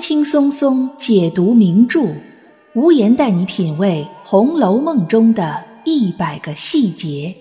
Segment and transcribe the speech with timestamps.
[0.00, 2.00] 轻松松解读名著，
[2.74, 7.34] 无言带你品味《红楼梦》中的一百个细节。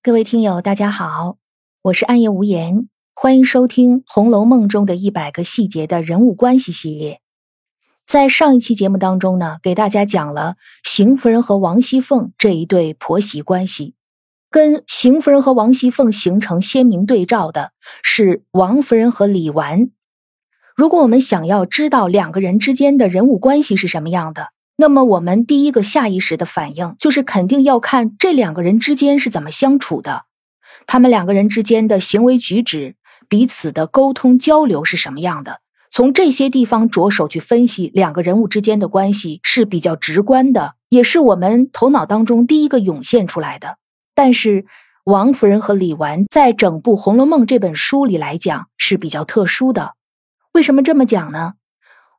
[0.00, 1.38] 各位听友，大家好，
[1.82, 7.20] 我是暗夜无言，欢迎收听《红楼梦》中的一百个细节的人物关系系列。
[8.08, 13.92] 在上一期节目当中呢，给大家讲了邢夫人和王熙凤这一对婆媳关系，
[14.50, 17.72] 跟邢夫人和王熙凤形成鲜明对照的
[18.02, 19.90] 是王夫人和李纨。
[20.74, 30.24] 如果我们想要知道两个人之间的人物关系是什么样的，那么我们第一个下意识的反应就是肯定要看这两个人之间是怎么相处的，
[30.86, 32.96] 他们两个人之间的行为举止、
[33.28, 35.60] 彼此的沟通交流是什么样的。
[35.90, 43.78] 从这些地方着手去分析两个人物之间的关系是比较直观的，也是我们头脑当中第一个涌现出来的。
[44.14, 44.66] 但是，
[45.04, 49.94] 王夫人和李纨在整部《红楼梦》这本书里来讲是比较特殊的。
[50.52, 51.54] 为什么这么讲呢？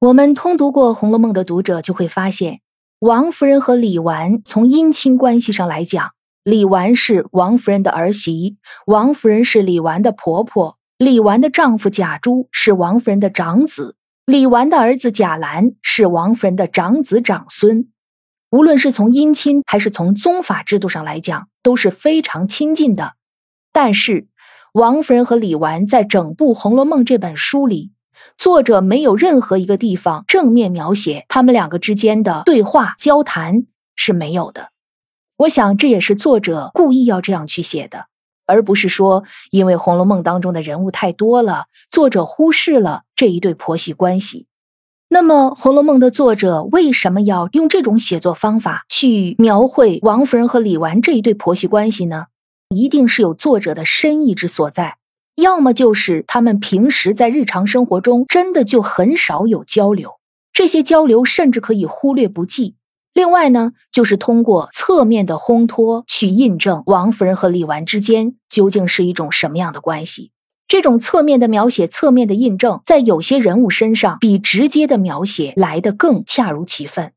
[0.02, 2.62] 我们通读过《红楼梦》的读者就会发现，
[2.98, 6.12] 王夫人和李纨从姻亲关系上来讲，
[6.44, 10.79] 李纨是王夫人的儿媳，王夫人是李纨的婆婆。
[11.00, 17.90] 李纨的丈夫贾珠是王夫人的长子，李纨的儿子贾兰是王夫人的长子长孙。
[18.52, 23.14] 无论是从姻亲还是从宗法制度上来讲，都是非常亲近的。
[23.72, 24.28] 但是，
[24.74, 27.94] 王夫人和李纨在整部《红楼梦》这本书里，
[28.38, 34.72] 作者没有任何一个地方正面描写他们两个之间的对话交谈是没有的。
[35.38, 38.08] 我想，这也是作者故意要这样去写的。
[38.50, 44.48] 而不是说，因为《红楼梦》当中的人物太多了，作者忽视了这一对婆媳关系。
[45.08, 52.26] 那么，《红楼梦》的作者为什么要用这种写作方法去描绘王夫人和李纨这一对婆媳关系呢？
[52.70, 54.98] 一定是有作者的深意之所在，
[55.36, 60.20] 要么就是他们平时在日常生活中真的就很少有交流，
[60.54, 62.76] 这些交流甚至可以忽略不计。
[63.20, 70.32] 另外呢，就是通过侧面的烘托去印证王夫人和李纨之间究竟是一种什么样的关系。
[70.70, 77.12] 这种侧面的描写、侧面的印证，在有些人物身上比直接的描写来得更恰如其分。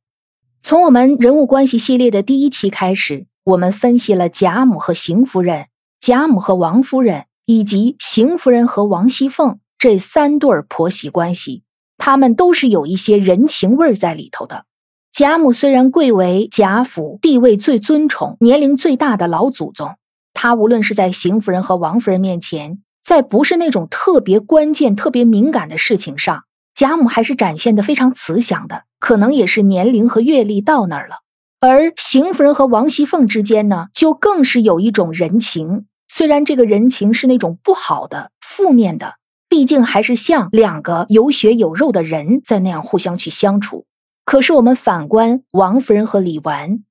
[0.61, 5.67] 从我们人物关系系列的第一期开始，我们分析了贾母和邢夫人、
[6.01, 11.63] 贾母和王夫人以及邢夫人和王熙凤这三对儿婆媳关系，
[11.97, 14.65] 他们都是有一些人情味在里头的。
[15.13, 19.97] 贾母虽然贵为贾府地位最尊崇、年龄最大的老祖宗，
[20.33, 28.85] 她无论是在邢夫人和王夫人面前，在不是那种特别关键、特别敏感的事情上，贾母还是展现的非常慈祥的。
[28.99, 31.17] 可能也是年龄和阅历到那儿了。
[31.61, 39.17] 而邢夫人和王熙凤之间呢，就更是有一种人情，虽然这个人情是那种不好的、负面的，
[39.51, 43.85] 毕竟还是像两个有血有肉的人在那样互相去相处。
[44.25, 46.85] 可是我们反观王夫人和李纨，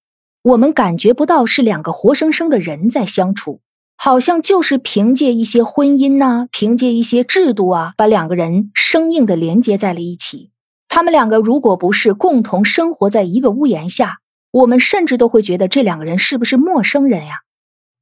[0.43, 3.61] 我们感觉不到是两个活生生的人在相处，
[3.95, 10.51] 好像就是凭借一些婚姻呐，凭借一些制度啊，把两个人生硬的连接在了一起。
[10.89, 14.17] 他们两个如果不是共同生活在一个屋檐下，
[14.51, 17.35] 我们甚至都会觉得这两个人是不是陌生人呀？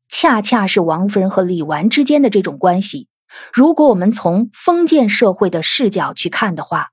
[0.10, 3.08] 恰恰是王夫人和李纨之间的这种关系，
[3.54, 6.88] 如果我们从封建社会的视角去看的话。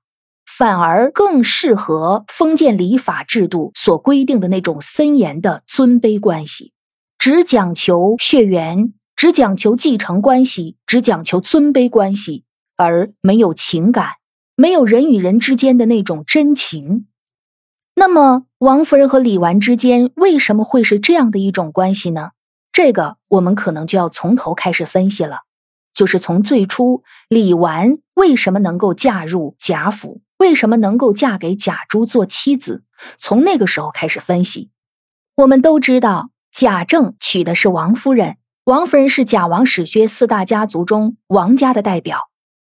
[0.57, 6.73] 反而更适合封建礼法制度所规定的那种森严的尊卑关系，
[7.19, 12.43] 只讲求血缘，只讲求继承关系，只讲求尊卑关系，
[12.75, 14.13] 而没有情感，
[14.55, 17.05] 没有人与人之间的那种真情。
[17.93, 22.31] 那么，王夫人和李纨之间为什么会是这样的一种关系呢？
[22.71, 25.41] 这个我们可能就要从头开始分析了，
[25.93, 30.21] 就是从最初李纨为什么能够嫁入贾府。
[30.37, 32.83] 为什么能够嫁给贾珠做妻子？
[33.17, 34.69] 从那个时候开始分析，
[35.35, 42.17] 我们都知道贾政娶的是王夫人，王夫人是贾王史薛四大家族中王家的代表；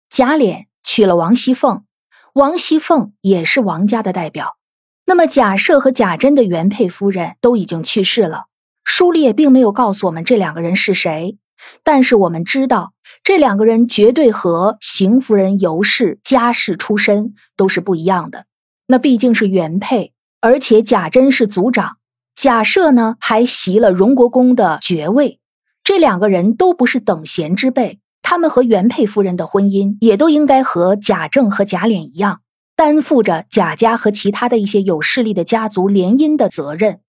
[0.09, 1.85] 贾琏娶了王熙凤，
[2.33, 4.57] 王熙凤也是王家的代表。
[5.05, 8.45] 那么贾赦和贾珍的原配夫人都已经去世了，
[8.83, 11.37] 书里也并没有告诉我们这两个人是谁。
[11.83, 12.93] 但是我们知道，
[13.23, 18.45] 这两个人绝对和邢夫人、尤氏家世出身都是不一样的。
[18.87, 21.97] 那毕竟是原配，而且贾珍是族长，
[22.35, 25.39] 贾赦呢还袭了荣国公的爵位，
[25.83, 27.99] 这两个人都不是等闲之辈。
[28.23, 32.41] 他们和原配夫人的婚姻，也都应该和贾政和贾琏一样，
[32.75, 36.99] 担负着贾家和其他的一些有势力的家族联姻的责任。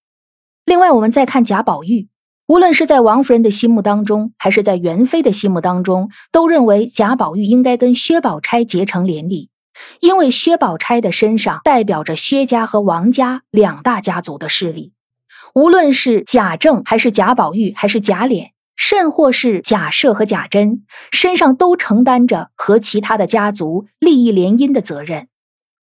[0.65, 2.07] 另外，我们再看贾宝玉，
[2.45, 9.49] 无论是在王夫人的心目当中，还是在元妃的心目当中，都认为贾宝玉应该跟薛宝钗结成连理，
[10.01, 14.91] 因为薛宝钗的身上代表着薛家和王家两大家族的势力。
[15.55, 25.27] 无论是贾政，还是贾宝玉，还是贾琏，甚或是贾赦和贾珍，身上都承担着和其他的家族利益联姻的责任。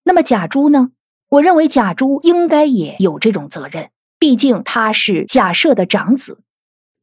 [0.02, 0.88] 那么贾珠呢？
[1.28, 6.40] 我认为贾珠应该也有这种责任，毕竟他是贾赦的长子。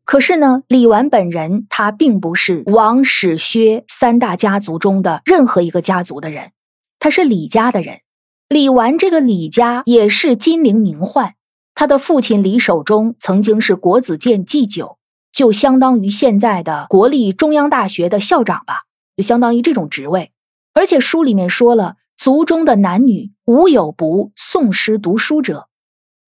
[0.04, 6.52] 可是呢，李纨本人他并不是王史薛三大家族中的任何一个家族的人，
[7.00, 8.02] 他是李家的人。
[8.48, 11.32] 李纨这个李家也是金陵名宦。
[11.74, 14.98] 他的父亲李守忠曾经是国子监祭酒，
[15.32, 18.84] 就相当于现在的国立中央大学的校长吧，
[19.18, 20.32] 就相当于这种职位。
[20.74, 25.68] 而且书里面说了，族中的男女无有不诵诗读书者，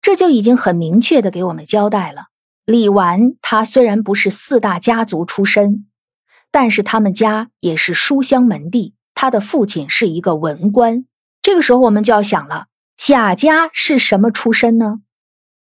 [0.02, 2.28] 这就已经很明确的给我们交代了。
[2.66, 5.88] 李纨他虽然不是四大家族出身，
[6.52, 11.06] 但是他们家也是书香门第，他的父亲是一个文官。
[11.42, 12.66] 这个时候我们就要想了，
[12.98, 15.00] 贾家是什么出身呢？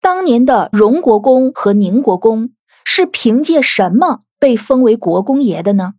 [0.02, 2.52] 当年的荣国公和宁国公
[2.84, 5.94] 是凭借什么被封为国公爷的呢？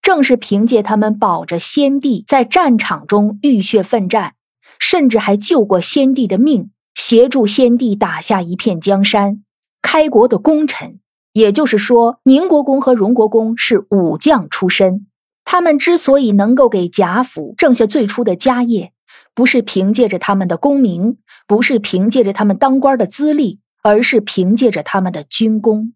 [0.00, 4.34] 正是凭借他们保着先帝在战场中浴血奋战，
[4.78, 6.70] 甚至还救过先帝的命，
[7.00, 9.44] 协助先帝打下一片江山，
[9.80, 10.98] 开国的功臣。
[11.32, 15.06] 也就是说，宁国公和荣国公是武将出身，
[15.44, 18.92] 他们之所以能够给贾府挣下最初的家业。
[19.32, 25.94] 不是凭借着他们的功名，不是凭借着他们当官的资历，而是凭借着他们的军功。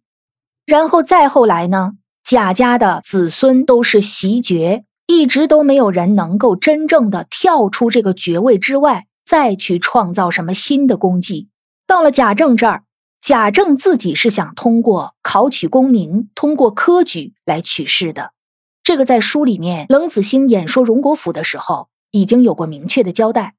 [0.65, 1.95] 然后再后来呢？
[2.23, 11.49] 贾家的子孙都是袭爵，一直都没有人能够真正的跳出这个爵位之外，再去创造什么新的功绩。
[11.87, 12.84] 到了贾政这儿，
[13.23, 18.32] 贾政自己是想通过考取功名，通过科举来取士的。
[18.82, 21.88] 这个在书里面，冷子兴演说荣国府的时候。
[22.11, 23.55] 已经有过明确的交代，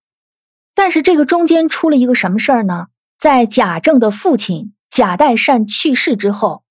[0.76, 2.86] 但是这个中间出了一个什么事儿呢？
[3.18, 6.62] 在贾政的父亲贾代善去世之后，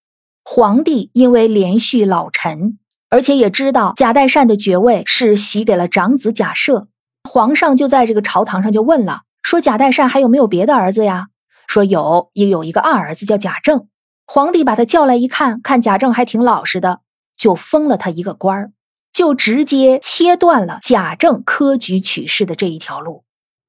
[0.45, 2.79] 皇帝因为连续老臣，
[3.11, 6.87] 而且也知道贾代善的爵位是袭给了长子贾赦，
[7.29, 11.29] 皇上就在这个朝堂上就问了，说贾代善还有没有别的儿子呀？
[11.67, 13.87] 说有，也有一个二儿子叫贾政。
[14.27, 17.01] 皇帝把他叫来一看，看贾政还挺老实的，
[17.37, 18.73] 就封了他一个官儿。
[19.13, 23.25] 就直接切断了贾政科举取士的这一条路。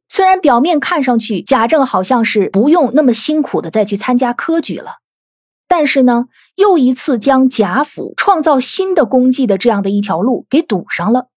[0.08, 5.00] 虽然表面看上去贾政好像是不用那么辛苦的再去参加科举了，
[5.68, 11.28] 但是呢，又一次将贾府创造新的功绩的这样的一条路给堵上了。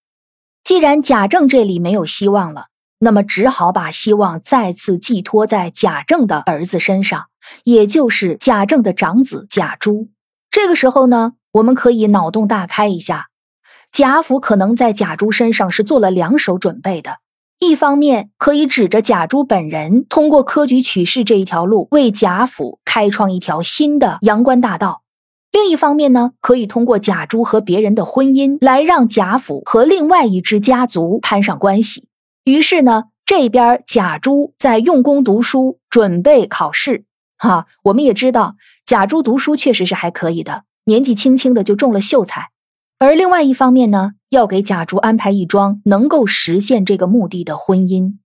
[0.66, 2.66] 既然贾政这里没有希望了，
[2.98, 7.26] 那么只好把希望再次寄托在贾政的儿子身上，
[7.62, 10.08] 也就是贾政的长子贾珠。
[10.50, 13.28] 这个时候呢，我们可以脑洞大开一下。
[13.92, 17.18] 贾府可能在贾珠身上是做了两手准备的，
[17.60, 25.02] 一方面可以指着贾珠本人通过科举取士这一条路为贾府开创一条新的阳关大道；
[25.56, 32.08] 另一方面呢，可以通过贾珠和别人的婚姻来让贾府和另外一支家族攀上关系。
[32.44, 37.06] 于是呢，这边贾珠在用功读书，准备考试。
[37.38, 42.50] 哈，我们也知道贾珠读书确实是还可以的，年纪轻轻的就中了秀才。
[42.98, 48.18] 而另外一方面呢，要给贾珠安排一桩能够实现这个目的的婚姻。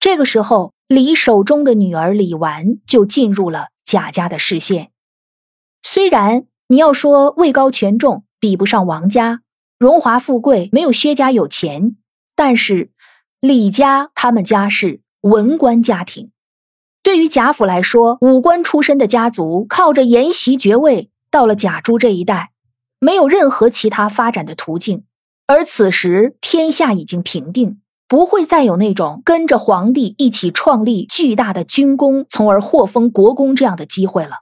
[0.00, 4.88] 这个时候，李守中的女儿李纨就进入了贾家的视线。
[5.82, 9.42] 虽然你要说位高权重，比不上王家，
[9.78, 11.96] 荣华富贵没有薛家有钱，
[12.34, 12.90] 但是
[13.40, 16.30] 李家他们家是文官家庭。
[17.02, 22.52] 对于贾府来说，武官出身的家族靠着沿袭爵位，到了贾珠这一代。
[22.98, 25.04] 没有任何其他发展的途径，
[25.46, 34.36] 而此时天下已经平定，不会再有那种跟着皇帝一起创立巨大的军功，从而获封国公这样的机会了。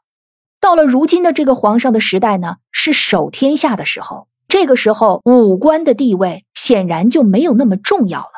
[0.60, 8.30] 到了如今的这个皇上的时代呢，是守天下的时候，这个时候武官的地位显然就没有那么重要了。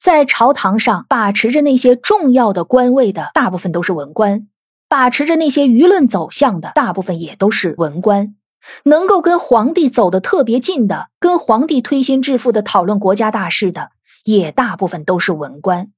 [0.00, 4.48] 在朝堂上把持着那些重要的官位的大部分都是文官，
[4.88, 8.36] 把持着那些舆论走向的大部分也都是文官。
[8.84, 13.90] 能够跟皇帝走得特别近的，跟皇帝推心置腹的讨论国家大事的，
[14.24, 15.92] 也大部分都是文官。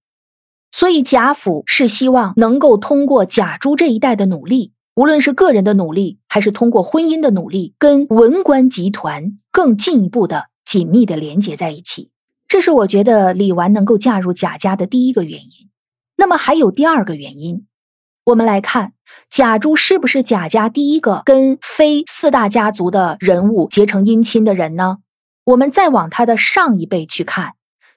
[0.71, 12.11] 所以贾府是希望能够通过贾珠这一代的努力，无论是个人的努力，还是通过婚姻的努力，跟文官集团更进一步的紧密的连接在一起。
[12.49, 15.71] 这是我觉得李纨能够嫁入贾家的第一个原因。
[16.17, 17.65] 那么还有第二个原因，
[18.25, 18.95] 我们来看
[19.31, 24.97] 贾珠是不是贾家第一个跟非四大家族的人物结成姻亲的人呢？
[25.45, 27.53] 我们再往他的上一辈去看，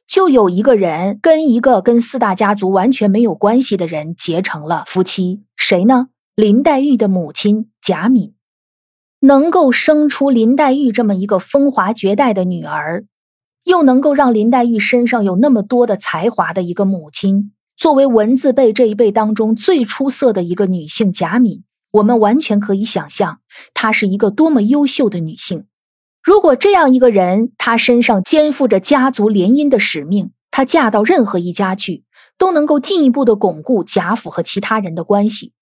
[0.05, 6.09] 就有一个人跟一个跟四大家族完全没有关系的人结成了夫妻，谁呢？
[6.41, 8.33] 林黛玉的母亲贾敏，
[9.19, 13.05] 能够生出林黛玉这么一个风华绝代的女儿，
[13.63, 17.53] 又能够让林黛玉身上有那么多的才华的一个母亲。
[17.77, 23.41] 作为文字辈这一辈当中最出色的一个女性，贾敏，我们完全可以想象
[23.75, 25.67] 她是一个多么优秀的女性。
[26.23, 32.03] 如果这样一个人，她身上肩负着家族联姻的使命，她嫁到任何一家去，
[32.39, 35.53] 都能够进一步的巩固贾府和其他人的关系，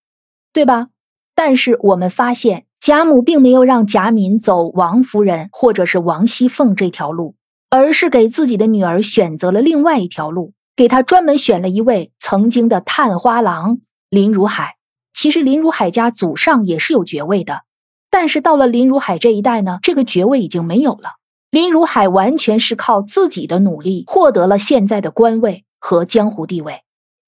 [0.52, 0.88] 对吧？
[1.36, 7.36] 但是我们发现，贾母并没有让贾敏走王夫人或者是王熙凤这条路，
[7.70, 10.54] 而是给自己的女儿选择了另外一条路。
[10.76, 13.80] 给她专门选了一位曾经的探花郎
[14.10, 14.76] 林如海。
[15.14, 17.64] 其实林如海家祖上也是有爵位的，
[18.10, 21.16] 但是到了林如海这一代呢，这个爵位已经没有了。
[21.52, 26.84] 林如海完全是靠自己的努力获得了现在的官位和江湖地位。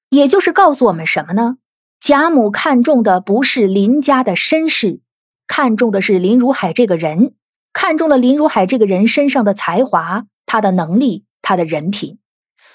[0.10, 1.58] 也就是告诉我们什么呢？
[2.01, 5.01] 贾母看中的不是林家的身世，
[5.46, 7.36] 看中的是林如海这个人，
[7.74, 12.17] 看中了林如海这个人身上的才华、他的能力、他的人品。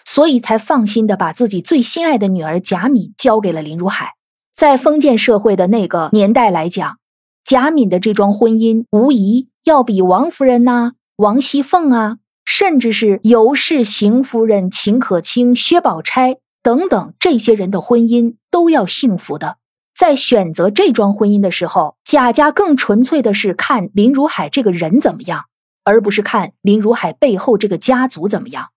[0.04, 4.12] 所以才放心的把自己最心爱的女儿贾敏交给了林如海。
[4.54, 6.99] 在封建社会的那个年代来讲，
[7.45, 19.58] 贾敏的这桩婚姻无疑要比王夫人呐、王熙凤啊，甚至是尤氏、邢夫人、秦可卿、薛宝钗等等这些人的婚姻都要幸福的。
[19.96, 25.44] 在选择这桩婚姻的时候，贾家更纯粹的是看林如海这个人怎么样，
[25.85, 28.70] 而不是看林如海背后这个家族怎么样。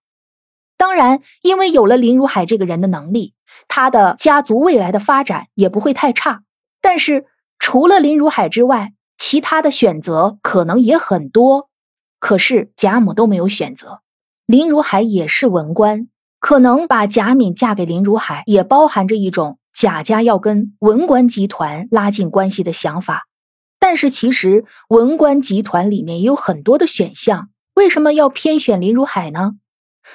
[0.76, 3.34] 当然，因为有了林如海这个人的能力，
[3.66, 6.44] 他的家族未来的发展也不会太差。
[6.80, 7.26] 但是，
[7.58, 11.68] 除了林如海之外，其他的选择可能也很多。
[12.20, 14.00] 可是贾母都没有选择。
[14.46, 16.08] 林如海也是文官，
[16.40, 23.26] 可能把贾敏嫁给林如海，也包含着一种贾家要跟文官集团拉近关系的想法。
[23.78, 29.52] 但是，其实文官集团里面也有很多的选项，为什么要偏选林如海呢？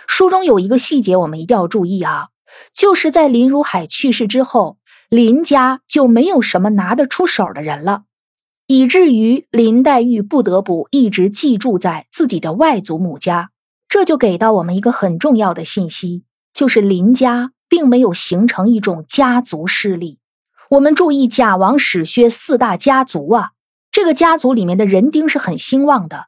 [0.08, 2.30] 书中有一个细节，我们一定要注意啊，
[2.74, 4.78] 就是在林如海去世之后，
[5.10, 8.04] 林家就没有什么拿得出手的人了，
[8.68, 13.52] 以至于林黛玉不得不一直寄住在自己的外祖母家。
[13.96, 20.20] 这就给到我们一个很重要的信息，就是林家并没有形成一种家族势力。
[20.70, 23.52] 我们注意贾王史薛四大家族啊，
[23.94, 26.26] 这个家族里面的人丁是很兴旺的。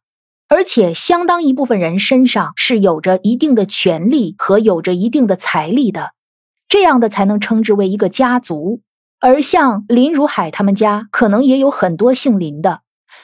[0.48, 6.12] 而且，相当一部分人身上是有着一定的权力和有着一定的财力的，
[6.70, 8.80] 这样的才能称之为一个家族。
[9.20, 12.80] 而像林如海他们家，可能也有很多姓林的，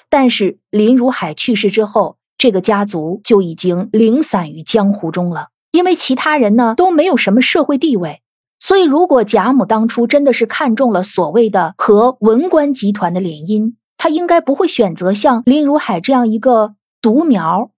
[0.09, 8.21] 但是林如海去世之后，这个家族就已经零散于江湖中了，因为其他人呢都没有什么社会地位。
[8.59, 16.75] 所以，如果贾母当初真的是看中了所谓的和文官集团的联姻，她应该不会选择像林如海这样一个。
[17.01, 17.71] 独苗，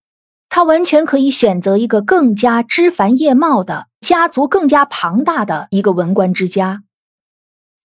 [0.50, 6.84] 他完全可以选择一个更加枝繁叶茂的家族，更加庞大的一个文官之家。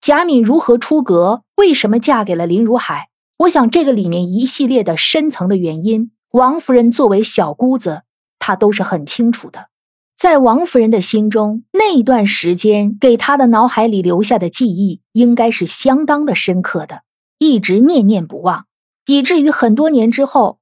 [0.03, 1.45] 贾敏如何出阁？
[1.57, 3.09] 为什么嫁给了林如海？
[3.39, 8.03] 我想这个里面一系列的深层的原因，王夫人作为小姑子，
[8.39, 9.67] 她都是很清楚的。
[10.17, 17.03] 在王夫人的心中，那一段时间给她的脑海里留下的记忆，应该是相当的深刻的，
[17.39, 18.67] 一直念念不忘，
[19.07, 20.59] 以至于很多年之后。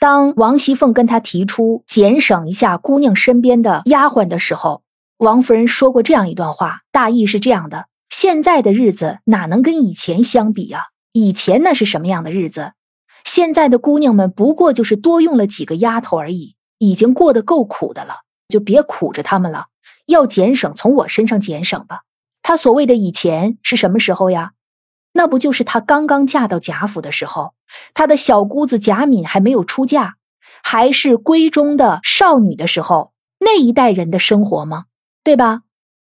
[0.00, 4.82] 当王熙凤跟他提出减省一下姑娘身边的丫鬟的时候，
[5.18, 10.86] 王夫人说过这样一段话，大意是这样的：现在的日子哪能跟以前相比呀？
[11.12, 12.72] 以前那是什么样的日子？
[13.24, 19.66] 现在的姑娘们不过就是多用了几个丫头而已，已经过得够苦的了，就别苦着她们了。
[20.06, 22.00] 要减省，从我身上减省吧。
[22.42, 24.52] 她所谓的以前是什么时候呀？
[25.12, 27.54] 那不就是她刚刚嫁到贾府的时候？
[27.94, 30.16] 他的小姑子贾敏还没有出嫁，
[30.62, 34.84] 还是闺中的少女的时候，那一代人的生活吗？
[35.24, 35.62] 对吧？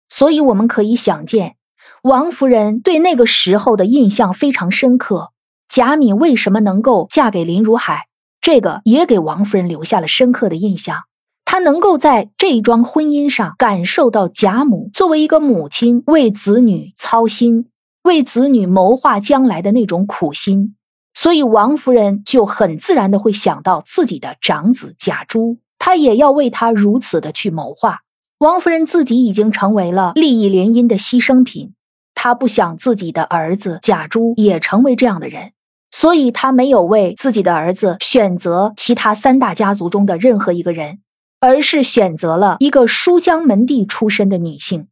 [0.09, 1.57] 所以我们可以想见，
[2.03, 5.31] 王夫人对那个时候的印象非常深刻。
[5.73, 8.07] 贾敏为什么能够嫁给林如海？
[8.43, 11.05] 这个也给王夫人留下了深刻的印象。
[11.47, 17.71] 她能够在这桩婚姻上感受到贾母作为一个母亲为子女操心、
[18.03, 20.77] 为子女谋划将来的那种苦心。
[21.15, 28.01] 所以王夫人就很自然的会想到自己的长子贾珠，她也要为他如此的去谋划。
[28.39, 31.73] 王夫人自己已经成为了利益联姻的牺牲品，
[32.15, 35.53] 她不想自己的儿子贾珠也成为这样的人，
[35.93, 40.99] 所以他没有为自己的儿子选择其他三大家族中的任何一个人，
[41.39, 44.89] 而是选择了一个书香门第出身的女性。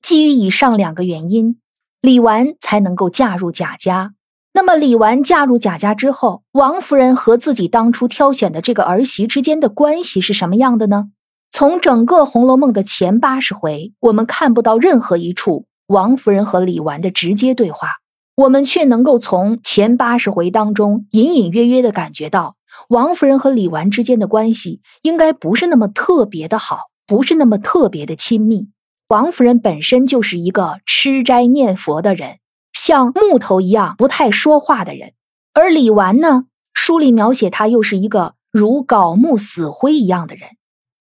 [0.00, 1.58] 基于以上两个原因，
[2.00, 4.12] 李纨才能够嫁入贾家。
[4.52, 11.06] 那么，李纨嫁入贾家之后，王夫人和自己当初挑选的这个儿媳之间的关系是什么样的呢？
[11.50, 17.88] 从整个《红楼梦》的前八十回，我们看不到任何一处王夫人和李纨的直接对话，
[18.36, 22.56] 我们却能够从前八十回当中隐隐约约的感觉到，
[22.88, 28.68] 王夫人和李纨之间的关系应该不是那么特别的好，不是那么特别的亲密。
[29.06, 32.38] 王夫人本身就是一个吃斋念佛的人。
[32.72, 35.12] 像木头一样不太说话的人，
[35.52, 40.48] 而李纨呢，书里描写他又是一个如槁木死灰一样的人。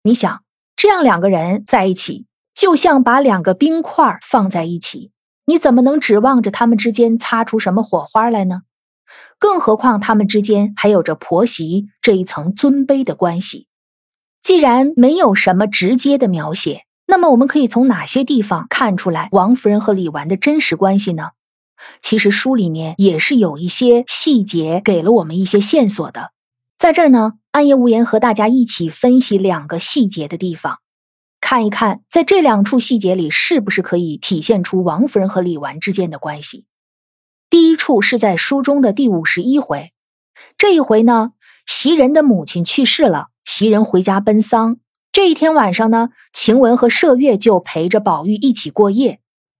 [0.01, 0.43] 你想，
[0.77, 5.11] 这样两个人在一起，就像把两个冰块放在一起，
[5.49, 8.63] 你怎么能指望着他们之间擦出什么火花来呢？
[9.39, 13.65] 更何况他们之间还有着婆媳这一层尊卑的关系。
[14.43, 21.29] 既然没有什么直接的描写，那么我们可以从哪些地方看出来王夫人和李纨的真实关系呢？
[22.01, 26.31] 其实书里面也是有一些细节给了我们一些线索的，
[26.77, 30.79] 在这儿呢，暗夜无言和大家一起分析两个细节的地方，
[31.39, 36.65] 看一看在这两处细节里是不是可以体现出王夫人和李纨之间的关系。
[37.49, 39.93] 第一处是在书中的第五十一回，
[40.57, 41.31] 这一回呢，
[41.65, 44.77] 袭人的母亲去世了，袭人回家奔丧。
[45.13, 49.19] 这一天晚上呢，晴雯和麝月就陪着宝玉一起过夜。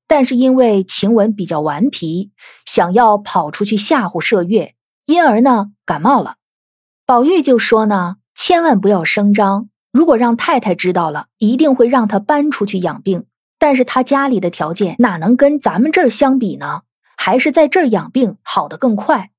[0.09, 2.31] 但是因为晴雯比较顽皮，
[2.65, 4.73] 想要跑出去吓唬麝月，
[5.05, 6.35] 因而呢感冒了。
[7.05, 13.25] 宝玉就说呢，千万不要声张，如果让太太知道了，一定会让她搬出去养病。
[13.57, 16.81] 但是他家里的条件哪能跟咱们这儿相比呢？
[17.17, 19.31] 还是在这儿养病好的更快。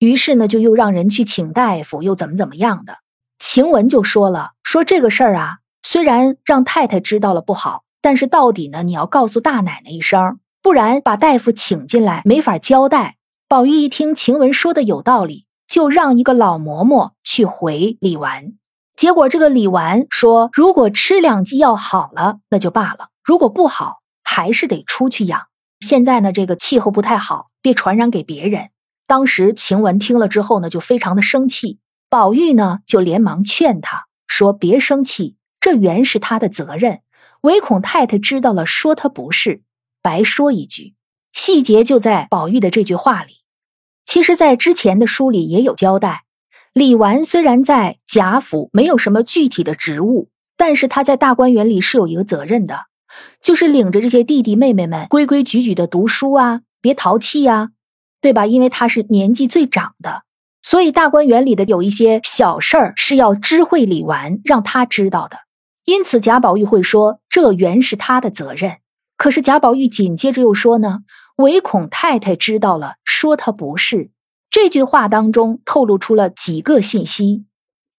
[0.00, 2.98] 于是呢，就又让人去请大夫，又怎么怎么样的。
[3.38, 7.84] 晴雯就说了，说这个事儿啊，虽然让太太知道了不好。
[8.02, 8.82] 但是到底呢？
[8.82, 13.14] 你要告诉大奶奶一声，不然把大夫请进来没法交代。
[13.46, 18.54] 宝玉一听晴雯说的有道理，就让一个老嬷嬷去回李纨。
[19.00, 25.44] 结果这个李纨说：“如果吃两剂药好了，那就罢了；如果不好，还是得出去养。
[25.80, 28.68] 现在呢，这个气候不太好，别传染给别人。”
[29.08, 31.78] 当时晴雯听了之后呢，就非常的生气。
[32.10, 37.00] 宝玉呢，就连忙劝他说：“别生气，这原是他的责任。”
[37.40, 39.62] 唯恐太太知道了，说他不是，
[40.02, 40.92] 白说一句。
[41.32, 43.32] 细节就在宝玉的这句话里。
[44.04, 46.24] 其实，在之前的书里也有交代。
[46.72, 52.82] 李纨虽然在贾府没有什么具体的职务，但是他在大观园里是有一个责任的，
[53.42, 57.70] 就是领着这些弟弟妹妹们规规矩矩的读书啊，别淘气呀，
[58.20, 58.46] 对吧？
[58.46, 60.22] 因为他是年纪最长的，
[60.62, 65.38] 所以大观园里的有一些小事儿是要知会李纨，让他知道的。
[65.84, 68.76] 因此，贾宝玉会说这原是他的责任。
[69.16, 71.00] 可是贾宝玉紧接着又说呢，
[71.36, 74.10] 唯恐太太知道了，说他不是。
[74.50, 77.44] 这句话当中透露出了几个信息。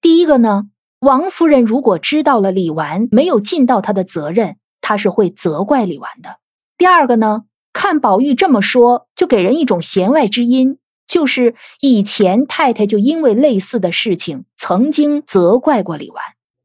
[0.02, 0.64] 第一个呢，
[1.00, 6.38] 王夫人如果知道了李纨没有尽到她的责任，她是会责怪李纨的。
[6.78, 16.22] 第二个呢，看宝玉这么说，就给人一种弦外之音，就是以前太太就因为类似的事情曾经责怪过李纨。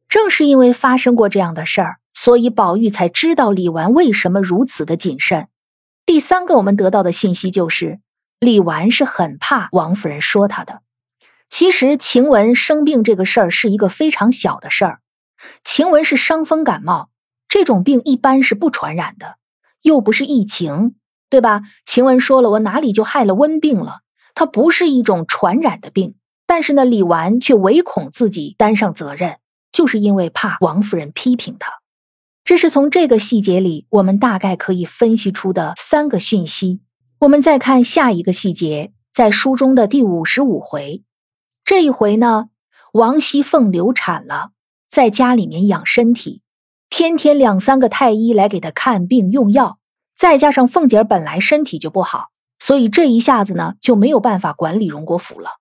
[0.09, 5.49] 正是因为发生过这样的事儿，所以宝玉才知道李纨为什么如此的谨慎。
[6.07, 7.99] 第三个，我们得到的信息就是，
[8.39, 10.83] 李纨是很怕王夫人说她的。
[11.49, 15.01] 其实晴雯生病这个事儿是一个非常小的事儿，
[15.63, 17.09] 晴雯是伤风感冒，
[17.49, 19.37] 这种病一般是不传染的，
[19.83, 20.97] 又不是疫情，
[21.31, 21.63] 对吧？
[21.85, 24.01] 晴雯说了，我哪里就害了温病了？
[24.35, 29.39] 它不是一种传染的病，但是呢，李纨却唯恐自己担上责任。
[29.73, 31.71] 就是因为怕王夫人批评她，
[32.45, 36.81] 这是从这个细节里我们大概可以分析出的三个讯息。
[37.19, 41.03] 我们再看下一个细节，在书中的第五十五回，
[41.65, 42.51] 这一回呢，
[42.93, 44.51] 王熙凤流产了，
[44.87, 46.43] 在家里面养身体，
[46.91, 49.79] 天天两三个太医来给她看病用药，
[50.15, 52.27] 再加上凤姐本来身体就不好，
[52.59, 55.53] 所以这一下子呢就没有办法管理荣国府了。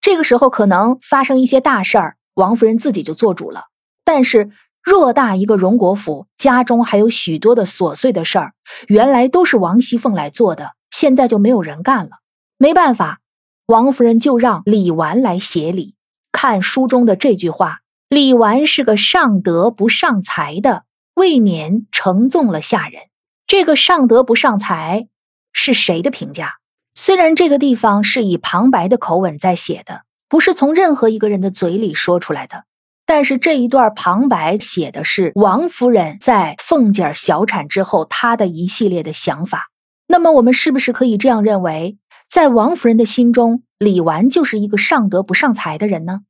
[0.00, 2.16] 这个时候可能发生一些大事儿。
[2.34, 3.64] 王夫人自己就做主了，
[4.04, 4.50] 但是
[4.84, 8.54] 偌大一个荣国府，家中还有许多的琐碎的事儿，
[8.86, 12.20] 原来都是王熙凤来做的，现在就没有人干了。
[12.56, 13.18] 没办法，
[13.66, 15.96] 王夫人就让李纨来协理。
[16.30, 20.84] 看书中的这句话，李纨是个上德不上才的，
[21.16, 23.02] 未免承纵了下人。
[23.48, 25.08] 这个上德不上才，
[25.52, 26.52] 是谁的评价？
[26.94, 32.66] 虽然这个地方是以旁白的口吻在写的，不是从任何一个人的嘴里说出来的，
[33.04, 39.70] 但是这一段旁白写的是王夫人在凤姐小产之后她的一系列的想法。
[40.06, 46.20] 那么，我们是不是可以这样认为，在王夫人的心中，李纨就是一个上德不上才的人呢？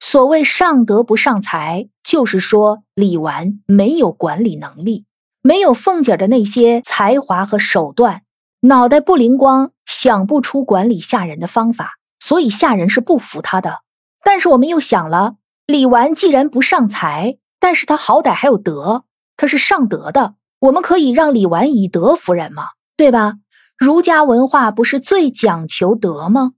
[0.00, 5.06] 所谓上德不上才，就是说李纨没有管理能力，
[5.42, 8.22] 没有凤姐的那些才华和手段，
[8.60, 13.78] 脑袋不灵光，想不出管理下人的方法，所以下人是不服他的。
[14.22, 19.04] 但是我们又想了，李纨既然不上才，但是他好歹还有德，
[19.36, 22.64] 他是上德的，我们可以让李纨以德服人吗？
[22.96, 23.34] 对吧？
[23.76, 26.52] 儒家文化不是最讲求德吗？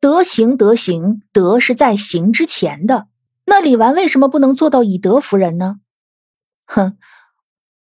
[0.00, 3.06] 德行，德行，德是在行之前的。
[3.46, 5.76] 那李纨为什么不能做到以德服人呢？
[6.66, 6.96] 哼，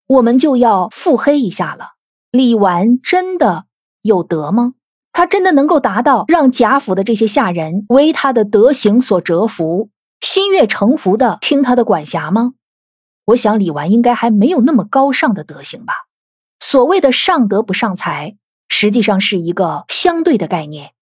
[0.09, 1.91] 我们就要腹黑一下了。
[2.33, 3.67] 李纨真的
[4.03, 4.75] 有德吗？
[5.13, 12.55] 他真的能够达到让贾府的这些下人为他的德行所折服，心悦诚服的听他的管辖吗？
[13.27, 15.95] 我想李纨应该还没有那么高尚的德行吧。
[16.73, 20.93] 所谓的上德不上才，实际上是一个相对的概念。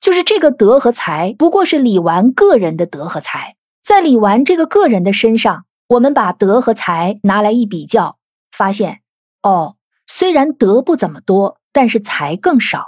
[0.00, 3.54] 就是这个德和才，不过是李纨个人的德和才。
[3.80, 8.18] 在李纨这个个人的身上，我们把德和才拿来一比较，
[8.50, 9.02] 发现
[9.40, 9.76] 哦，
[10.08, 12.86] 虽然德不怎么多，但是才更少，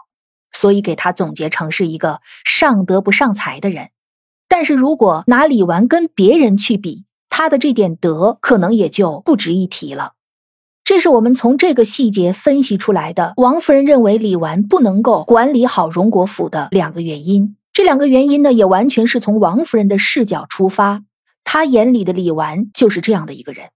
[0.52, 3.90] 所以给他总结成是一个上德不上才的人。
[4.48, 10.14] 但是如果拿李纨跟别人去比，他的这点德可能也就不值一提了。
[10.84, 13.34] 这是我们从这个细节分析出来的。
[13.36, 21.02] 王夫人认为李纨不能够管理好荣国府的两个原因，这两个原因呢，也完全是从王夫人的视角出发。
[21.44, 23.66] 她眼里的李纨就是这样的一个人。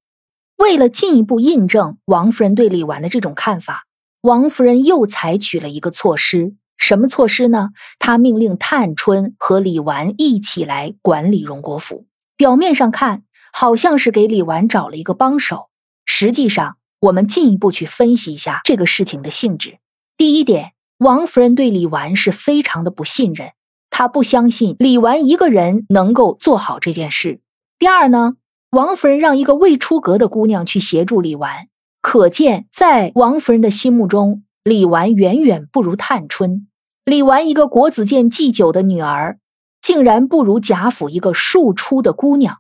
[0.57, 3.85] 为了进一步印证王夫人对李纨的这种看法，
[4.21, 6.55] 王夫人又采取了一个措施。
[6.77, 7.71] 什么措施呢？
[7.99, 12.07] 她命令探春和李纨一起来管理荣国府。
[12.37, 15.69] 表面上看，好像是给李纨找了一个帮手，
[16.05, 16.77] 实际上。
[17.07, 19.79] 我们进一步去分析一下这个事情的性质。
[20.17, 23.51] 第一点，王夫人对李纨是非常的不信任，
[23.91, 27.41] 她不相信李纨一个人能够做好这件事。
[27.79, 28.35] 第二呢，
[28.71, 31.69] 王夫人让一个未出阁的姑娘去协助李纨，
[32.03, 36.67] 可见在王夫人的心目中，李纨远远不如探春。
[37.05, 39.39] 李纨一个国子监祭酒的女儿，
[39.81, 42.59] 竟然不如贾府一个庶出的姑娘。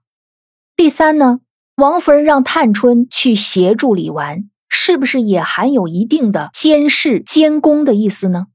[0.77, 1.41] 第三呢？
[1.77, 8.47] 王夫人让探春去协助李纨，是不是也含有一定的监视、监工的意思呢？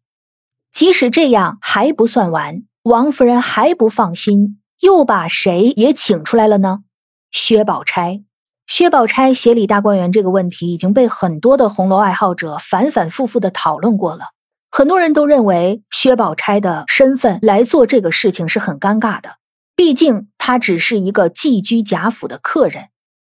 [0.73, 6.79] 即使这样还不算完，王夫人还不放心，又把谁也请出来了呢？
[7.29, 8.23] 薛宝钗。
[8.65, 14.29] 薛宝钗协理大观园这个问题已经被很多的红楼爱好者反反复复的讨论过了。
[14.71, 19.35] 很多人都认为薛宝钗的身份来做这个事情是很尴尬的，
[19.75, 22.85] 毕竟她只是一个寄居贾府的客人。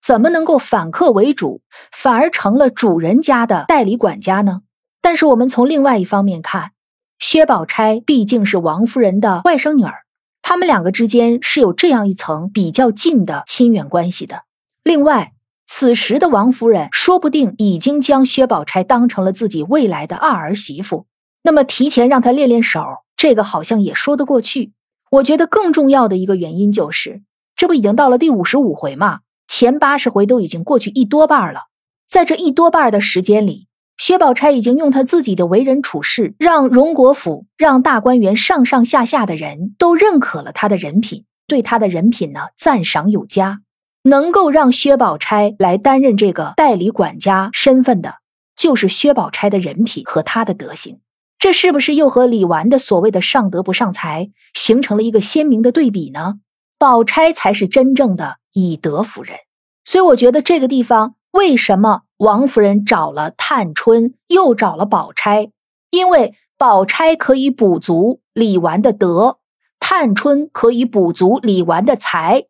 [0.03, 1.63] 怎么能够反客为主，
[1.93, 4.63] 反而成了主人家的代理管家呢？
[5.01, 6.73] 但是我们从另外一方面看，
[7.19, 9.95] 薛宝钗毕竟是王夫人的外甥女儿，
[10.43, 14.43] 他们两个之间是有这样一层比较近的亲缘关系的。
[14.83, 15.33] 另外，
[15.67, 21.07] 此时的王夫人说不定已经将薛宝钗当成了自己未来的二儿媳妇，
[21.43, 22.83] 那么提前让她练练手，
[23.17, 24.73] 这个好像也说得过去。
[25.11, 27.23] 我觉得更重要的一个原因就是，
[27.55, 29.21] 这不已经到了第五十五回吗？
[29.63, 31.67] 前八十回都已经过去一多半了，
[32.09, 43.61] 在这一多半的时间里，薛宝钗已经用她自己的为人处事，让荣国府、让大观园上上下下的人都认可了她的人品，对她的人品呢赞赏有加。
[44.03, 48.17] 能够让薛宝钗来担任这个代理管家身份的，
[48.57, 50.99] 就是薛宝钗的人品和她的德行。
[51.39, 56.41] 这是不是又和李纨的所谓的上德不上才形成了一个鲜明的对比呢？
[56.81, 58.39] 宝钗才是真正的。
[58.55, 59.39] 以德服人，
[59.85, 65.51] 所以我觉得这个地方为什么王夫人找了探春，又找了宝钗？
[65.91, 69.39] 因为宝钗可以补足李纨的德，
[69.81, 72.45] 探春可以补足李纨的才。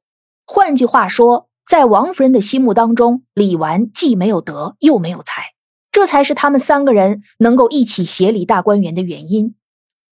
[0.46, 5.42] 换句话说，在王夫人的心目当中，李纨既没有德，又没有才，
[5.90, 9.54] 这才是他们三个人能够一起协理大观园的原因。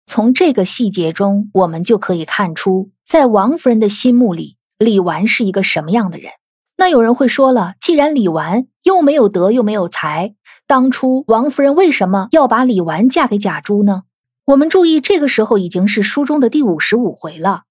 [0.06, 4.56] 从这个细节中，我们就可以看出，在王夫人的心目里。
[4.78, 6.32] 李纨是一个什么样的人？
[6.82, 10.34] 那有人会说了，既然李纨又没有德又没有才，
[10.66, 14.02] 当初王夫人为什么要把李纨嫁给贾珠呢？
[14.44, 17.62] 我们注意，这个时候已经是书中的第五十五回了，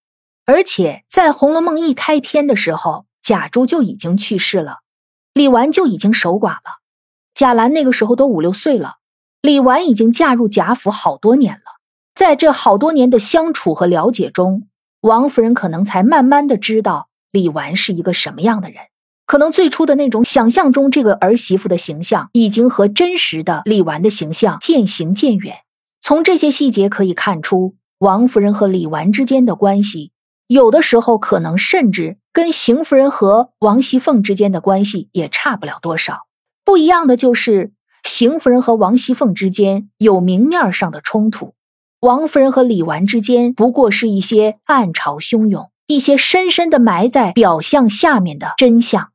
[0.45, 4.77] 而且在《红楼梦》一开篇的时候，贾珠就已经去世了，
[5.33, 6.79] 李纨就已经守寡了。
[7.33, 8.93] 贾兰那个时候都五六岁了，
[9.41, 11.81] 李纨已经嫁入贾府好多年了，
[12.15, 14.69] 在这好多年的相处和了解中，
[15.01, 18.83] 王夫人可能才慢慢的知道李纨是一个什么样的人。
[19.31, 25.59] 可能最初的那种想象中这个儿媳妇的形象，已经和真实的李纨的形象渐行渐远。
[26.01, 30.11] 从这些细节可以看出，王夫人和李纨之间的关系，
[30.47, 36.23] 有的时候可能甚至跟邢夫人和王熙凤之间的关系也差不了多少。
[36.65, 37.71] 不一样的就是，
[38.03, 41.53] 邢夫人和王熙凤之间有明面上的冲突，
[42.01, 49.10] 王夫人和李纨之间不过是一些暗潮汹涌，一些深深的埋在表象下面的真相。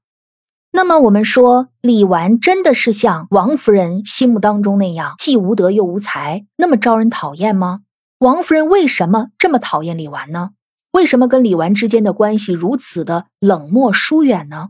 [0.77, 7.81] 那么我们说，李纨真的是像王夫人心目当中那样既无德又无才，那么招人讨厌吗？
[8.19, 10.51] 王夫人为什么这么讨厌李纨呢？
[10.93, 14.69] 为什么跟李纨之间的关系如此的冷漠疏远呢？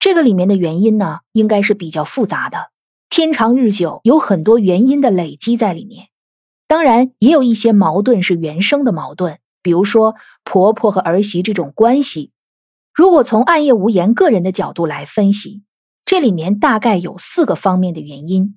[0.00, 2.70] 这个里面的原因呢，应该是比较复杂的，
[3.08, 6.08] 天长日久，有很多原因的累积在里面。
[6.66, 12.32] 当然，也有一些矛盾是原生的矛盾，比如说婆婆和儿媳这种关系。
[12.94, 15.64] 如果从暗夜无言个人的角度来分析，
[16.04, 18.56] 这里面大概有四个方面的原因。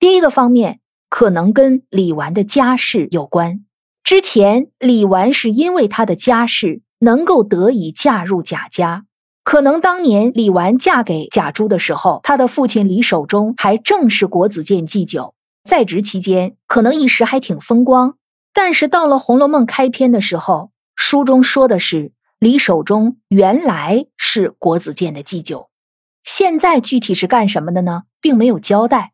[0.00, 3.64] 第一个方面可能跟李纨的家世有关。
[4.02, 9.04] 之前李纨是因为她的家世能够得以嫁入贾家，
[9.44, 18.16] 可能当年李纨嫁给贾珠的时候，她的父亲李守忠还正是国子监祭酒，在职期间可能一时还挺风光。
[18.52, 22.10] 但是到了《红楼梦》开篇的时候，书中说的是。
[22.40, 25.70] 李守忠原来是国子监的祭酒，
[26.22, 28.02] 现在具体是干什么的呢？
[28.20, 29.12] 并没有交代。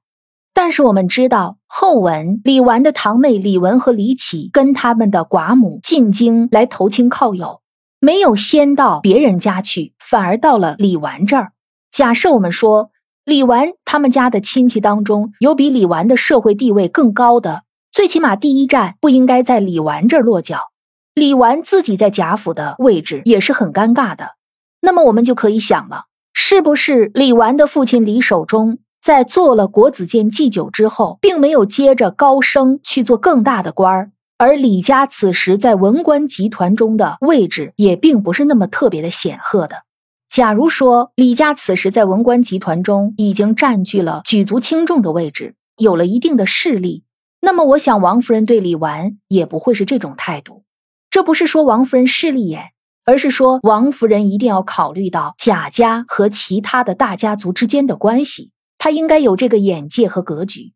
[0.53, 7.63] 但是我们知道，后文李纨的堂妹李文和李绮跟他们的寡母进京来投亲靠友，
[7.99, 11.53] 没有先到别人家去，反而到了李纨这儿。
[11.91, 12.91] 假设我们说
[13.25, 20.59] 李纨他们家的亲戚当中有比李纨的社会地位更高的，最起码第一站不应该在李纨这儿落脚。
[21.15, 24.31] 李纨自己在贾府的位置也是很尴尬的，
[24.81, 39.85] 那么我们就可以想了，是不是李纨的父亲李守忠在做了国子监祭酒之后，并没有接着高升去做更大的官儿，而李家此时在文官集团中的位置也并不是那么特别的显赫的。
[40.29, 47.05] 假如说李家此时在文官集团中已经占据了举足轻重的位置，有了一定的势力，
[47.41, 50.64] 那么我想王夫人对李纨也不会是这种态度。
[51.15, 52.73] 这不是说王夫人势利眼，
[53.05, 60.73] 而是说王夫人一定要考虑到贾家和其他的大家族之间的关系，她应该有这个眼界和格局。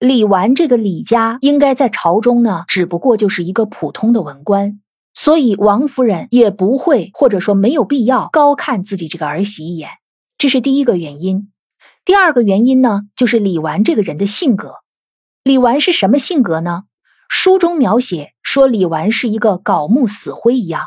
[0.00, 4.80] 李纨这个李家应该在朝中呢，只不过就是一个普通的文官，
[5.14, 9.90] 所以王夫人也不会或者说没有必要高看自己这个儿媳一眼，
[10.38, 11.52] 这是第一个原因。
[12.04, 14.72] 第二个原因呢，就是李纨这个人的性格。
[15.44, 16.82] 李纨是什么性格呢？
[17.28, 20.86] 书中描写说李纨是一个槁木死灰一样，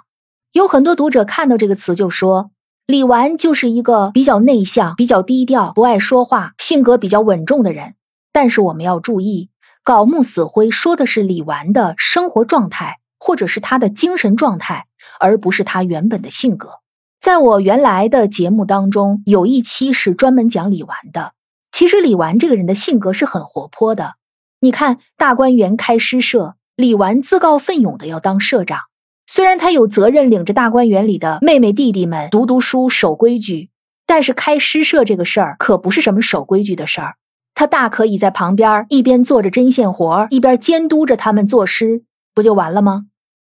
[0.52, 2.52] 有很多读者看到这个词就说
[2.88, 7.94] 李纨就是一个比较内向、比较低调、不爱说话、性格比较稳重的人。
[8.34, 9.50] 但是我们要注意，
[9.86, 14.88] 槁木死灰说的是李纨的生活状态，或者是他的精神状态，
[15.20, 16.80] 而不是他原本的性格。
[17.20, 21.34] 在我原来的节目当中，有一期是专门讲李纨的。
[21.72, 24.16] 其实李纨这个人的性格是很活泼的。
[24.64, 28.82] 你看，大观园开诗社，李纨自告奋勇的要当社长。
[29.26, 33.72] 虽然他有责任领着大观园里的妹妹弟弟们读读书、守规矩，
[34.06, 37.16] 但是开诗社这个事儿可不是什么守规矩的事儿。
[37.56, 42.04] 他大可以在旁边一边做着针线活，一边监督着他们作诗，
[42.36, 43.06] 不就完了吗？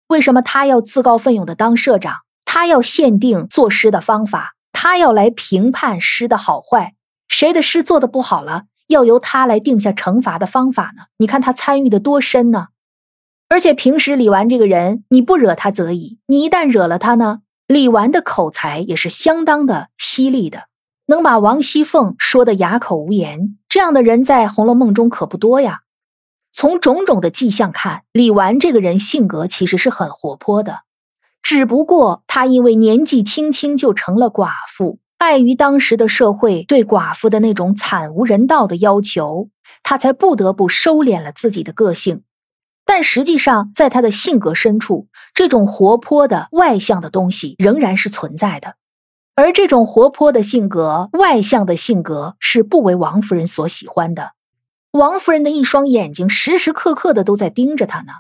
[0.08, 2.18] 为什么他要自告奋勇的当社长？
[2.44, 6.96] 他要限定作诗的方法，他要来评判诗的好坏，
[7.30, 8.64] 谁的诗做的不好了？
[8.88, 11.04] 要由他来定下惩罚的方法呢？
[11.18, 12.68] 你看他参与的多深呢？
[13.50, 20.64] 而且平时李纨这个人，你不惹他则已，你一旦惹了他呢，李纨的口才也是相当的犀利的，
[21.06, 23.58] 能把王熙凤说的哑口无言。
[23.70, 25.82] 这样的人在《红楼梦》中可不多呀。
[26.52, 30.80] 从种种的迹象看，李纨这个人性格其实是很活泼的，
[31.42, 35.00] 只不过他因为年纪轻轻就成了寡妇。
[35.18, 39.50] 碍于当时的社会对寡妇的那种惨无人道的要求，
[39.84, 42.24] 他才不得不收敛了自己的个性。
[42.86, 48.76] 但实际上，在他的性格深处，这种活泼的外向的东西仍然是存在的。
[49.36, 54.32] 而这种活泼的性格、外向的性格是不为王夫人所喜欢的。
[54.92, 58.14] 王夫人的一双眼睛时时刻刻的都在盯着他呢。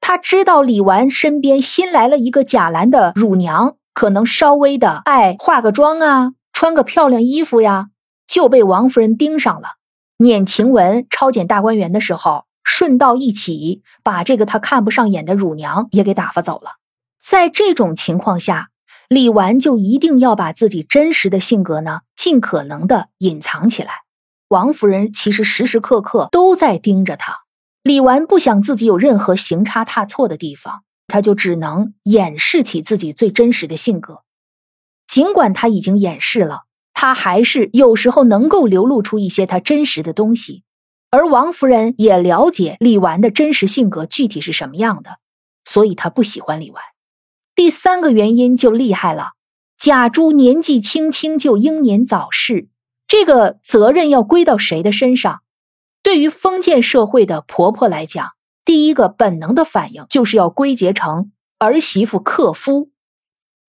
[0.00, 3.76] 他知道李纨身边新来了一个贾兰的乳娘。
[3.94, 7.88] 可能稍微的爱化个妆啊，穿个漂亮衣服呀，
[8.26, 9.68] 就被王夫人盯上了。
[10.16, 16.72] 撵晴雯抄检大观园的时候，顺道一起把这个他看不上眼的乳娘也给打发走了。
[17.20, 18.68] 在这种情况下，
[19.08, 23.90] 李纨就一定要把自己真实的性格呢，尽可能的隐藏起来。
[24.48, 27.40] 王夫人其实时时刻刻都在盯着他。
[27.82, 34.22] 李纨不想自己有任何行差踏错的地方，他就只能掩饰起自己最真实的性格。
[35.06, 36.62] 尽管他已经掩饰了。
[36.94, 40.62] 他还是有时候能够流露出一些他真实的东西，
[41.10, 45.18] 而王夫人也了解李纨的真实性格具体是什么样的，
[45.64, 46.80] 所以她不喜欢李纨。
[47.56, 49.30] 第三个原因就厉害了，
[49.78, 52.68] 贾珠年纪轻轻就英年早逝，
[53.08, 55.40] 这个责任要归到谁的身上？
[56.04, 58.28] 对于封建社会的婆婆来讲，
[58.64, 62.90] 第一个本能的反应就是要归结成儿媳妇克夫。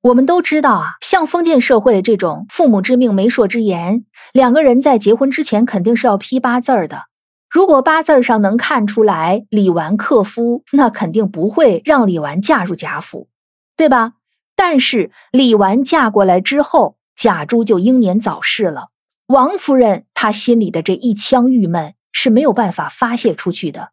[0.02, 7.04] 我们都知道啊，像封建社会这种父母之命、媒妁之言，两个人在结婚之前肯定是要批八字的。
[7.50, 13.30] 如果八字上能看出来李纨克夫，那肯定不会让李纨嫁入贾府，
[13.78, 14.14] 对吧？
[14.56, 18.90] 但是李纨嫁过来之后，贾珠就英年早逝了。
[19.28, 23.93] 王夫人她心里的这一腔郁闷是没有办法发泄出去的，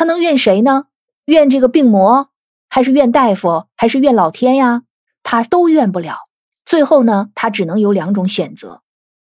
[0.00, 0.84] 他能怨谁呢？
[1.26, 2.30] 怨这个病魔，
[2.70, 4.84] 还是怨大夫，还是怨老天呀？
[5.22, 6.20] 他都怨不了，
[6.64, 8.80] 最后呢，他只能有两种选择，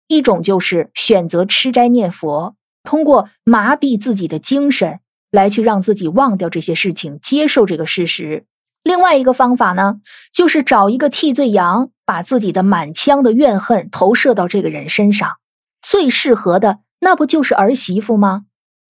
[0.06, 8.44] 一种就是选择吃斋念佛，通过麻痹自己的精神来去让自己忘掉这些事情，接受这个事实；
[8.82, 15.36] 另外一个方法呢，就是找一个替罪羊，把自己的满腔的怨恨投射到这个人身上。
[15.80, 18.42] 最适合的那不就是儿媳妇吗？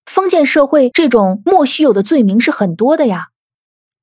[0.07, 3.29] 封建社会这种莫须有的罪名是很多的呀。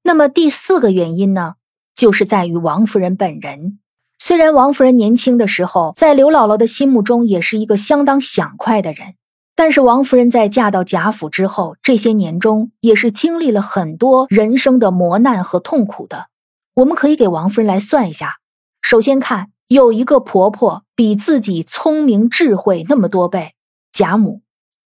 [0.03, 1.55] 那么第四个原因呢？
[1.95, 3.79] 就是在于王夫人本人。
[4.17, 9.15] 虽然王夫人年轻的时候，在刘姥姥的心目中也是一个相当享快的人，
[9.55, 16.27] 但是王夫人在嫁到贾府之后，这些年中也是经历了很多人生的磨难和痛苦的。
[16.73, 18.37] 我们可以给王夫人来算一下：
[18.81, 23.53] 首先看有一个婆婆比自己聪明智慧那么多倍，
[23.91, 24.41] 贾母；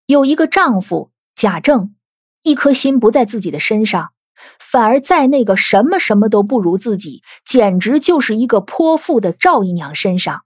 [0.08, 1.94] 有一个丈夫贾政，
[2.42, 4.08] 一颗心不在自己的身上。
[4.58, 10.44] 反而在那个什么什么都不如自己，简直就是一个泼妇的赵姨娘身上，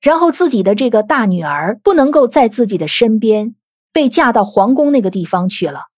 [0.00, 3.54] 然后自己的这个大女儿不能够在自己的身边，
[3.92, 5.88] 被嫁到皇宫那个地方去了，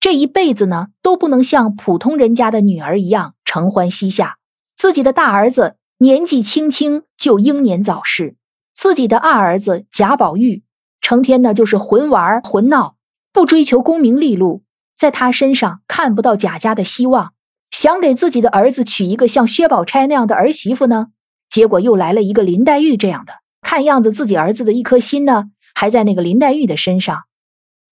[0.00, 4.38] 这一辈子呢都不能像普通人家的女儿一样承欢膝下。
[4.74, 8.34] 自己的大儿子年纪轻轻就英年早逝，
[8.74, 10.63] 自己的二儿子贾宝玉
[11.04, 12.96] 成天呢就是混玩混闹，
[13.30, 14.62] 不追求功名利禄。
[14.96, 17.34] 在他身上看不到贾家的希望，
[17.70, 21.08] 想给自己的儿子娶一个像薛宝钗那样的儿媳妇呢，
[21.50, 23.34] 结果又来了一个林黛玉这样的。
[23.60, 27.24] 看样子自己儿子的一颗心呢，还在那个林黛玉的身上。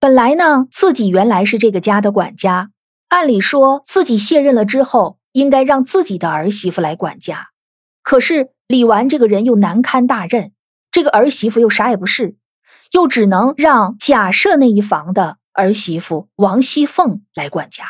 [0.00, 2.70] 本来呢，自己原来是这个家的管家，
[3.10, 7.48] 按理说自己卸任了之后，应该让自己的儿媳妇来管家。
[8.02, 10.52] 可是李纨这个人又难堪大任，
[10.90, 12.36] 这个儿媳妇又啥也不是，
[12.92, 15.38] 又只能让贾赦那一房的。
[15.54, 17.84] 儿媳妇王熙凤来管家，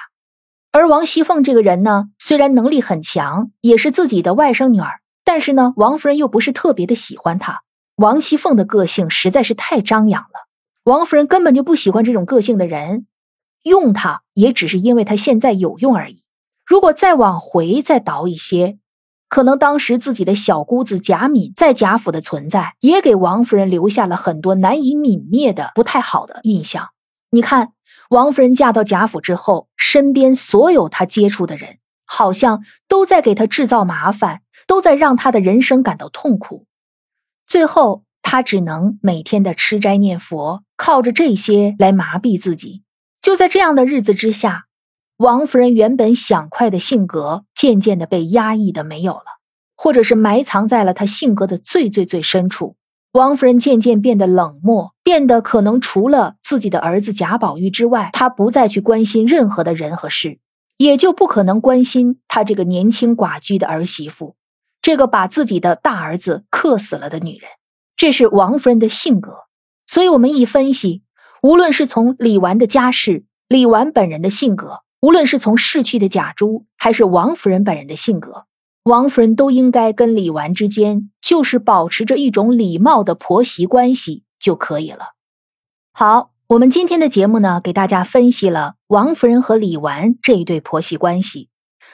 [0.73, 7.61] 而王熙凤这个人呢，虽然能力很强，也是自己的外甥女儿，但是呢，王夫人又不是特别的喜欢她。
[7.95, 10.49] 王熙凤的个性实在是太张扬了，
[10.83, 13.07] 王夫人根本就不喜欢这种个性的人，
[13.63, 16.25] 用她也只是因为她现在有用而已。
[16.67, 18.77] 如果再往回再倒一些，
[19.33, 26.91] 可能当时自己的小姑子贾敏在贾府的存在，也给王夫人留下了很多难以泯灭的不太好的印象。
[27.31, 27.73] 你看，
[28.11, 36.67] 王夫人嫁到贾府之后，身边所有她接触的人，好像都在给她制造麻烦，都在让她的人生感到痛苦。
[37.47, 42.83] 最后，她只能每天的吃斋念佛，靠着这些来麻痹自己。
[43.23, 44.67] 就在这样的日子之下，
[45.23, 49.23] 王夫人原本想快的性格，渐渐的被压抑的没有了，
[49.77, 52.75] 或者是埋藏在了她性格的最最最深处。
[53.13, 60.41] 王夫人渐渐变得冷漠，变得可能除了自己的儿子贾宝玉之外，她不再去关心任何的人和事，
[60.77, 64.35] 也就不可能关心她这个年轻寡居的儿媳妇，
[64.81, 67.49] 这个把自己的大儿子克死了的女人。
[67.97, 69.37] 这是王夫人的性格。
[69.87, 71.05] 所以，我们一分析，
[71.45, 78.45] 无论是从李纨的家世、李纨本人的性格，无论是从逝去的贾珠，还是王夫人本人的性格。
[78.85, 85.15] 王夫人都应该跟李纨之间就是保持着一种礼貌的婆媳关系就可以了。
[85.93, 91.49] 好，我们今天的节目呢，给大家分析了王夫人和李纨这一对婆媳关系。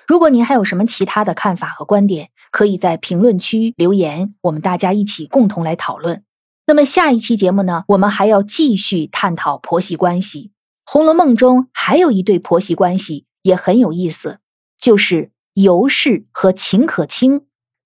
[0.07, 6.25] 如果您还有什么其他的看法和观点，可以在评论区留言，我们大家一起共同来讨论。
[6.67, 10.53] 那么下一期节目呢，我们还要继续探讨婆媳关系。
[10.91, 14.39] 《红楼梦》中还有一对婆媳关系也很有意思，
[14.81, 17.43] 就是尤氏和秦可卿。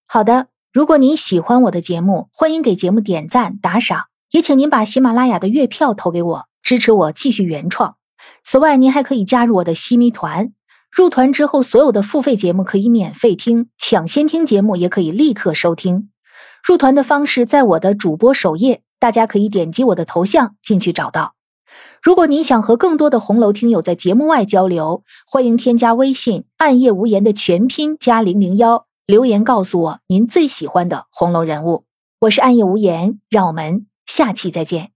[0.07, 7.97] 好的，如果您喜欢我的节目，欢迎给节目点赞打赏，也请您把喜马拉雅的月票投给我，支持我继续原创。
[8.45, 10.53] 此外，您还可以加入我的西咪团，
[10.89, 16.09] 入团之后，所有的付费节目可以免费听，抢先听节目也可以立刻收听。
[16.65, 21.35] 入团的方式在我的主播首页，大家可以点击我的头像进去找到。
[22.03, 31.85] 如果您想和更多的红楼听友在节目外交流，欢迎添加微信“暗夜无言”的全拼加零零幺，留言告诉我您最喜欢的红楼人物。
[32.21, 34.91] 我是暗夜无言，让我们下期再见。